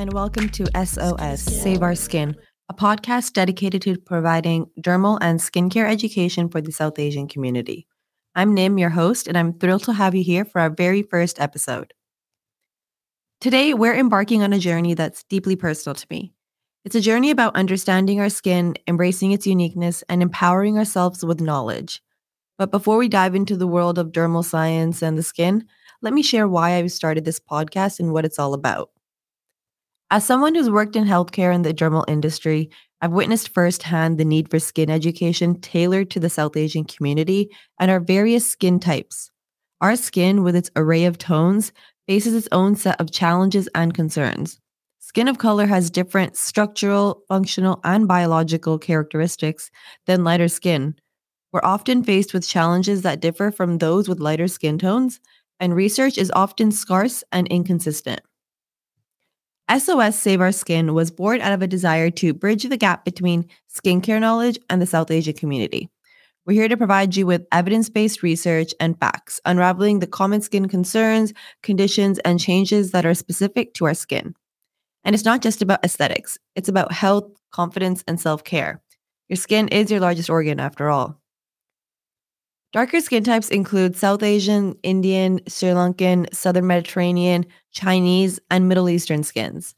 and 0.00 0.14
welcome 0.14 0.48
to 0.48 0.64
SOS 0.82 1.42
Save 1.42 1.82
Our 1.82 1.94
Skin, 1.94 2.34
a 2.70 2.74
podcast 2.74 3.34
dedicated 3.34 3.82
to 3.82 3.98
providing 3.98 4.64
dermal 4.80 5.18
and 5.20 5.38
skincare 5.38 5.90
education 5.90 6.48
for 6.48 6.62
the 6.62 6.72
South 6.72 6.98
Asian 6.98 7.28
community. 7.28 7.86
I'm 8.34 8.54
Nim, 8.54 8.78
your 8.78 8.88
host, 8.88 9.28
and 9.28 9.36
I'm 9.36 9.52
thrilled 9.52 9.84
to 9.84 9.92
have 9.92 10.14
you 10.14 10.24
here 10.24 10.46
for 10.46 10.62
our 10.62 10.70
very 10.70 11.02
first 11.02 11.38
episode. 11.38 11.92
Today, 13.42 13.74
we're 13.74 13.94
embarking 13.94 14.42
on 14.42 14.54
a 14.54 14.58
journey 14.58 14.94
that's 14.94 15.22
deeply 15.24 15.54
personal 15.54 15.94
to 15.94 16.06
me. 16.08 16.32
It's 16.86 16.96
a 16.96 17.02
journey 17.02 17.30
about 17.30 17.54
understanding 17.54 18.20
our 18.20 18.30
skin, 18.30 18.76
embracing 18.88 19.32
its 19.32 19.46
uniqueness, 19.46 20.02
and 20.08 20.22
empowering 20.22 20.78
ourselves 20.78 21.22
with 21.22 21.42
knowledge. 21.42 22.00
But 22.56 22.70
before 22.70 22.96
we 22.96 23.10
dive 23.10 23.34
into 23.34 23.54
the 23.54 23.66
world 23.66 23.98
of 23.98 24.12
dermal 24.12 24.46
science 24.46 25.02
and 25.02 25.18
the 25.18 25.22
skin, 25.22 25.66
let 26.00 26.14
me 26.14 26.22
share 26.22 26.48
why 26.48 26.76
I've 26.76 26.90
started 26.90 27.26
this 27.26 27.38
podcast 27.38 28.00
and 28.00 28.14
what 28.14 28.24
it's 28.24 28.38
all 28.38 28.54
about. 28.54 28.88
As 30.12 30.26
someone 30.26 30.56
who's 30.56 30.68
worked 30.68 30.96
in 30.96 31.04
healthcare 31.04 31.54
and 31.54 31.64
the 31.64 31.72
dermal 31.72 32.04
industry, 32.08 32.68
I've 33.00 33.12
witnessed 33.12 33.50
firsthand 33.50 34.18
the 34.18 34.24
need 34.24 34.50
for 34.50 34.58
skin 34.58 34.90
education 34.90 35.60
tailored 35.60 36.10
to 36.10 36.18
the 36.18 36.28
South 36.28 36.56
Asian 36.56 36.84
community 36.84 37.48
and 37.78 37.92
our 37.92 38.00
various 38.00 38.48
skin 38.48 38.80
types. 38.80 39.30
Our 39.80 39.94
skin, 39.94 40.42
with 40.42 40.56
its 40.56 40.68
array 40.74 41.04
of 41.04 41.16
tones, 41.16 41.72
faces 42.08 42.34
its 42.34 42.48
own 42.50 42.74
set 42.74 43.00
of 43.00 43.12
challenges 43.12 43.68
and 43.72 43.94
concerns. 43.94 44.58
Skin 44.98 45.28
of 45.28 45.38
color 45.38 45.66
has 45.66 45.90
different 45.90 46.36
structural, 46.36 47.22
functional, 47.28 47.80
and 47.84 48.08
biological 48.08 48.78
characteristics 48.78 49.70
than 50.06 50.24
lighter 50.24 50.48
skin. 50.48 50.96
We're 51.52 51.60
often 51.62 52.02
faced 52.02 52.34
with 52.34 52.46
challenges 52.46 53.02
that 53.02 53.20
differ 53.20 53.52
from 53.52 53.78
those 53.78 54.08
with 54.08 54.18
lighter 54.18 54.48
skin 54.48 54.76
tones, 54.76 55.20
and 55.60 55.74
research 55.74 56.18
is 56.18 56.32
often 56.34 56.72
scarce 56.72 57.22
and 57.30 57.46
inconsistent. 57.46 58.20
SOS 59.70 60.16
Save 60.16 60.40
Our 60.40 60.50
Skin 60.50 60.94
was 60.94 61.12
born 61.12 61.40
out 61.40 61.52
of 61.52 61.62
a 61.62 61.66
desire 61.68 62.10
to 62.10 62.34
bridge 62.34 62.64
the 62.64 62.76
gap 62.76 63.04
between 63.04 63.48
skincare 63.72 64.20
knowledge 64.20 64.58
and 64.68 64.82
the 64.82 64.86
South 64.86 65.12
Asian 65.12 65.34
community. 65.34 65.88
We're 66.44 66.54
here 66.54 66.68
to 66.68 66.76
provide 66.76 67.14
you 67.14 67.24
with 67.24 67.46
evidence 67.52 67.88
based 67.88 68.24
research 68.24 68.74
and 68.80 68.98
facts, 68.98 69.40
unraveling 69.44 70.00
the 70.00 70.08
common 70.08 70.40
skin 70.40 70.66
concerns, 70.66 71.32
conditions, 71.62 72.18
and 72.20 72.40
changes 72.40 72.90
that 72.90 73.06
are 73.06 73.14
specific 73.14 73.72
to 73.74 73.84
our 73.84 73.94
skin. 73.94 74.34
And 75.04 75.14
it's 75.14 75.24
not 75.24 75.40
just 75.40 75.62
about 75.62 75.84
aesthetics, 75.84 76.36
it's 76.56 76.68
about 76.68 76.90
health, 76.90 77.30
confidence, 77.52 78.02
and 78.08 78.20
self 78.20 78.42
care. 78.42 78.82
Your 79.28 79.36
skin 79.36 79.68
is 79.68 79.88
your 79.88 80.00
largest 80.00 80.30
organ, 80.30 80.58
after 80.58 80.90
all. 80.90 81.19
Darker 82.72 83.00
skin 83.00 83.24
types 83.24 83.48
include 83.48 83.96
South 83.96 84.22
Asian, 84.22 84.76
Indian, 84.84 85.40
Sri 85.48 85.70
Lankan, 85.70 86.32
Southern 86.32 86.68
Mediterranean, 86.68 87.46
Chinese, 87.72 88.38
and 88.48 88.68
Middle 88.68 88.88
Eastern 88.88 89.24
skins. 89.24 89.74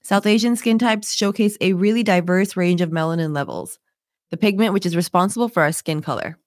South 0.00 0.24
Asian 0.24 0.54
skin 0.54 0.78
types 0.78 1.12
showcase 1.12 1.56
a 1.60 1.72
really 1.72 2.04
diverse 2.04 2.56
range 2.56 2.80
of 2.80 2.90
melanin 2.90 3.34
levels, 3.34 3.80
the 4.30 4.36
pigment 4.36 4.72
which 4.72 4.86
is 4.86 4.94
responsible 4.94 5.48
for 5.48 5.62
our 5.64 5.72
skin 5.72 6.02
color. 6.02 6.38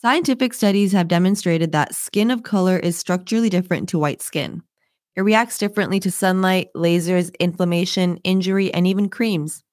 Scientific 0.00 0.54
studies 0.54 0.92
have 0.92 1.08
demonstrated 1.08 1.72
that 1.72 1.94
skin 1.94 2.30
of 2.30 2.42
color 2.42 2.78
is 2.78 2.96
structurally 2.96 3.50
different 3.50 3.88
to 3.88 3.98
white 3.98 4.22
skin. 4.22 4.62
It 5.16 5.22
reacts 5.22 5.58
differently 5.58 5.98
to 6.00 6.10
sunlight, 6.10 6.68
lasers, 6.76 7.34
inflammation, 7.38 8.18
injury, 8.24 8.72
and 8.72 8.86
even 8.86 9.08
creams. 9.08 9.63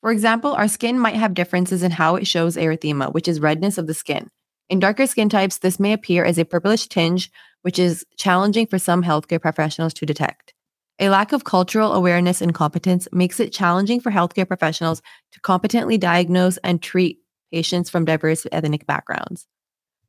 For 0.00 0.10
example, 0.10 0.52
our 0.52 0.68
skin 0.68 0.98
might 0.98 1.16
have 1.16 1.34
differences 1.34 1.82
in 1.82 1.90
how 1.90 2.16
it 2.16 2.26
shows 2.26 2.56
erythema, 2.56 3.12
which 3.12 3.28
is 3.28 3.40
redness 3.40 3.76
of 3.76 3.86
the 3.86 3.94
skin. 3.94 4.28
In 4.70 4.78
darker 4.78 5.06
skin 5.06 5.28
types, 5.28 5.58
this 5.58 5.80
may 5.80 5.92
appear 5.92 6.24
as 6.24 6.38
a 6.38 6.44
purplish 6.44 6.86
tinge, 6.86 7.30
which 7.62 7.78
is 7.78 8.06
challenging 8.16 8.66
for 8.66 8.78
some 8.78 9.02
healthcare 9.02 9.40
professionals 9.40 9.92
to 9.94 10.06
detect. 10.06 10.54
A 10.98 11.08
lack 11.08 11.32
of 11.32 11.44
cultural 11.44 11.92
awareness 11.92 12.40
and 12.40 12.54
competence 12.54 13.08
makes 13.12 13.40
it 13.40 13.52
challenging 13.52 14.00
for 14.00 14.10
healthcare 14.10 14.46
professionals 14.46 15.02
to 15.32 15.40
competently 15.40 15.98
diagnose 15.98 16.56
and 16.58 16.82
treat 16.82 17.18
patients 17.52 17.90
from 17.90 18.04
diverse 18.04 18.46
ethnic 18.52 18.86
backgrounds. 18.86 19.46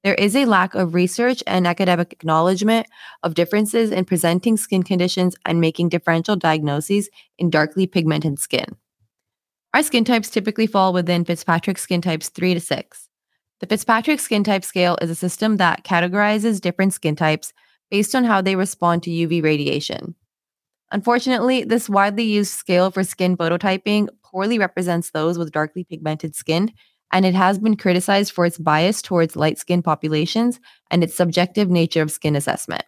There 0.03 0.15
is 0.15 0.35
a 0.35 0.45
lack 0.45 0.73
of 0.73 0.93
research 0.93 1.43
and 1.45 1.67
academic 1.67 2.11
acknowledgement 2.11 2.87
of 3.23 3.35
differences 3.35 3.91
in 3.91 4.05
presenting 4.05 4.57
skin 4.57 4.83
conditions 4.83 5.35
and 5.45 5.61
making 5.61 5.89
differential 5.89 6.35
diagnoses 6.35 7.09
in 7.37 7.49
darkly 7.49 7.87
pigmented 7.87 8.39
skin. 8.39 8.77
Our 9.73 9.83
skin 9.83 10.03
types 10.03 10.29
typically 10.29 10.67
fall 10.67 10.91
within 10.91 11.23
Fitzpatrick 11.23 11.77
skin 11.77 12.01
types 12.01 12.27
3 12.27 12.55
to 12.55 12.59
6. 12.59 13.07
The 13.61 13.67
Fitzpatrick 13.67 14.19
skin 14.19 14.43
type 14.43 14.65
scale 14.65 14.97
is 15.01 15.09
a 15.09 15.15
system 15.15 15.57
that 15.57 15.85
categorizes 15.85 16.59
different 16.59 16.93
skin 16.93 17.15
types 17.15 17.53
based 17.89 18.13
on 18.13 18.25
how 18.25 18.41
they 18.41 18.57
respond 18.57 19.03
to 19.03 19.09
UV 19.09 19.41
radiation. 19.41 20.15
Unfortunately, 20.91 21.63
this 21.63 21.89
widely 21.89 22.25
used 22.25 22.51
scale 22.51 22.91
for 22.91 23.03
skin 23.03 23.37
phototyping 23.37 24.09
poorly 24.23 24.59
represents 24.59 25.11
those 25.11 25.37
with 25.37 25.53
darkly 25.53 25.85
pigmented 25.85 26.35
skin, 26.35 26.73
and 27.13 27.25
it 27.25 27.33
has 27.33 27.57
been 27.57 27.77
criticized 27.77 28.33
for 28.33 28.45
its 28.45 28.57
bias 28.57 29.01
towards 29.01 29.37
light 29.37 29.57
skin 29.57 29.81
populations 29.81 30.59
and 30.89 31.01
its 31.01 31.15
subjective 31.15 31.69
nature 31.69 32.01
of 32.01 32.11
skin 32.11 32.35
assessment. 32.35 32.83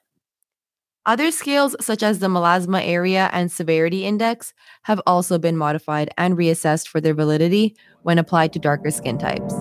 Other 1.06 1.32
scales, 1.32 1.76
such 1.82 2.02
as 2.02 2.20
the 2.20 2.28
Melasma 2.28 2.82
Area 2.82 3.30
and 3.34 3.52
Severity 3.52 4.06
Index, 4.06 4.54
have 4.84 5.02
also 5.06 5.38
been 5.38 5.58
modified 5.58 6.10
and 6.18 6.38
reassessed 6.38 6.88
for 6.88 7.02
their 7.02 7.14
validity 7.14 7.76
when 8.04 8.18
applied 8.18 8.54
to 8.54 8.60
darker 8.60 8.90
skin 8.90 9.18
types. 9.18 9.54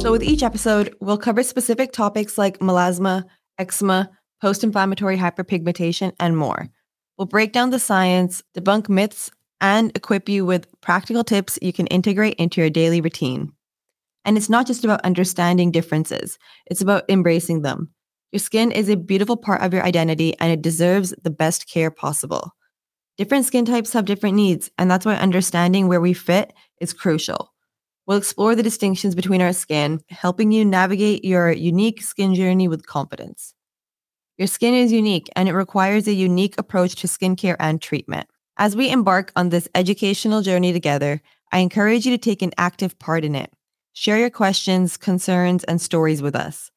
So, 0.00 0.10
with 0.12 0.22
each 0.22 0.42
episode, 0.42 0.94
we'll 1.00 1.18
cover 1.18 1.42
specific 1.42 1.92
topics 1.92 2.38
like 2.38 2.58
melasma, 2.60 3.24
eczema, 3.58 4.08
post 4.40 4.64
inflammatory 4.64 5.18
hyperpigmentation, 5.18 6.12
and 6.18 6.38
more. 6.38 6.68
We'll 7.18 7.26
break 7.26 7.52
down 7.52 7.68
the 7.68 7.78
science, 7.78 8.42
debunk 8.56 8.88
myths, 8.88 9.30
and 9.60 9.94
equip 9.94 10.26
you 10.26 10.46
with 10.46 10.68
practical 10.80 11.24
tips 11.24 11.58
you 11.60 11.74
can 11.74 11.86
integrate 11.88 12.36
into 12.36 12.62
your 12.62 12.70
daily 12.70 13.02
routine. 13.02 13.52
And 14.26 14.36
it's 14.36 14.50
not 14.50 14.66
just 14.66 14.84
about 14.84 15.00
understanding 15.02 15.70
differences, 15.70 16.38
it's 16.66 16.82
about 16.82 17.04
embracing 17.08 17.62
them. 17.62 17.90
Your 18.32 18.40
skin 18.40 18.72
is 18.72 18.88
a 18.88 18.96
beautiful 18.96 19.36
part 19.36 19.62
of 19.62 19.72
your 19.72 19.84
identity 19.84 20.34
and 20.40 20.52
it 20.52 20.60
deserves 20.60 21.14
the 21.22 21.30
best 21.30 21.70
care 21.70 21.90
possible. 21.90 22.50
Different 23.16 23.46
skin 23.46 23.64
types 23.64 23.94
have 23.94 24.04
different 24.04 24.36
needs, 24.36 24.70
and 24.76 24.90
that's 24.90 25.06
why 25.06 25.14
understanding 25.14 25.88
where 25.88 26.02
we 26.02 26.12
fit 26.12 26.52
is 26.80 26.92
crucial. 26.92 27.54
We'll 28.06 28.18
explore 28.18 28.54
the 28.54 28.62
distinctions 28.62 29.14
between 29.14 29.40
our 29.40 29.52
skin, 29.52 30.00
helping 30.10 30.52
you 30.52 30.64
navigate 30.64 31.24
your 31.24 31.50
unique 31.50 32.02
skin 32.02 32.34
journey 32.34 32.68
with 32.68 32.86
confidence. 32.86 33.54
Your 34.38 34.48
skin 34.48 34.74
is 34.74 34.92
unique 34.92 35.30
and 35.34 35.48
it 35.48 35.54
requires 35.54 36.06
a 36.06 36.12
unique 36.12 36.56
approach 36.58 36.96
to 36.96 37.06
skincare 37.06 37.56
and 37.58 37.80
treatment. 37.80 38.28
As 38.58 38.76
we 38.76 38.90
embark 38.90 39.32
on 39.34 39.48
this 39.48 39.68
educational 39.74 40.42
journey 40.42 40.72
together, 40.72 41.22
I 41.52 41.60
encourage 41.60 42.04
you 42.04 42.12
to 42.12 42.18
take 42.18 42.42
an 42.42 42.52
active 42.58 42.98
part 42.98 43.24
in 43.24 43.34
it. 43.34 43.50
Share 43.98 44.18
your 44.18 44.28
questions, 44.28 44.98
concerns, 44.98 45.64
and 45.64 45.80
stories 45.80 46.20
with 46.20 46.36
us. 46.36 46.70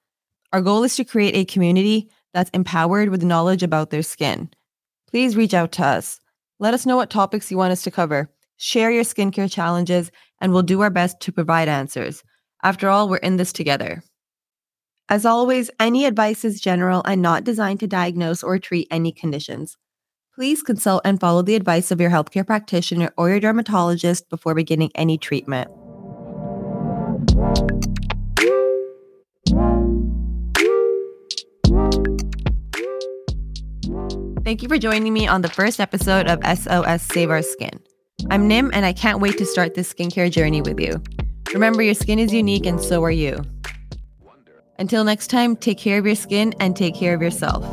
Our 0.54 0.62
goal 0.62 0.86
is 0.86 0.96
to 0.96 1.04
create 1.04 1.36
a 1.36 1.44
community 1.44 2.10
that's 2.34 2.50
empowered 2.52 3.10
with 3.10 3.26
knowledge 3.26 3.62
about 3.62 3.90
their 3.90 4.04
skin. 4.04 4.50
Please 5.06 5.36
reach 5.36 5.54
out 5.54 5.74
to 5.74 5.84
us. 5.84 6.22
Let 6.60 6.74
us 6.74 6.86
know 6.86 6.96
what 6.96 7.10
topics 7.10 7.52
you 7.52 7.58
want 7.58 7.74
us 7.74 7.82
to 7.82 7.92
cover. 7.92 8.32
Share 8.56 8.90
your 8.90 9.04
skincare 9.04 9.52
challenges, 9.52 10.12
and 10.40 10.54
we'll 10.54 10.62
do 10.62 10.80
our 10.80 10.90
best 10.90 11.20
to 11.20 11.34
provide 11.34 11.68
answers. 11.68 12.24
After 12.64 12.88
all, 12.88 13.10
we're 13.10 13.18
in 13.18 13.36
this 13.36 13.52
together. 13.52 14.02
As 15.10 15.26
always, 15.26 15.70
any 15.78 16.06
advice 16.06 16.46
is 16.46 16.62
general 16.62 17.02
and 17.04 17.22
not 17.22 17.44
designed 17.44 17.82
to 17.82 17.88
diagnose 17.88 18.44
or 18.44 18.58
treat 18.60 18.88
any 18.90 19.12
conditions. 19.12 19.76
Please 20.34 20.64
consult 20.64 21.02
and 21.04 21.20
follow 21.20 21.42
the 21.42 21.56
advice 21.56 21.92
of 21.92 22.00
your 22.00 22.12
healthcare 22.12 22.48
practitioner 22.48 23.12
or 23.18 23.30
your 23.30 23.42
dermatologist 23.42 24.30
before 24.30 24.56
beginning 24.56 24.92
any 24.96 25.18
treatment. 25.18 25.70
Thank 34.44 34.64
you 34.64 34.68
for 34.68 34.80
joining 34.80 35.14
me 35.14 35.28
on 35.28 35.42
the 35.42 35.50
first 35.50 35.80
episode 35.80 36.28
of 36.28 36.40
SOS 36.44 37.04
Save 37.04 37.30
Our 37.30 37.44
Skin. 37.44 37.80
I'm 38.32 38.48
Nim, 38.48 38.72
and 38.74 38.86
I 38.86 38.94
can't 38.94 39.20
wait 39.20 39.38
to 39.38 39.46
start 39.46 39.76
this 39.76 39.94
skincare 39.94 40.32
journey 40.32 40.62
with 40.62 40.80
you. 40.80 41.02
Remember, 41.54 41.82
your 41.82 41.94
skin 41.94 42.20
is 42.20 42.34
unique, 42.34 42.66
and 42.66 42.82
so 42.82 43.04
are 43.04 43.12
you. 43.12 43.42
Until 44.80 45.04
next 45.04 45.28
time, 45.28 45.56
take 45.56 45.78
care 45.78 46.00
of 46.00 46.06
your 46.06 46.16
skin 46.16 46.54
and 46.60 46.76
take 46.76 46.96
care 46.96 47.14
of 47.14 47.22
yourself. 47.22 47.64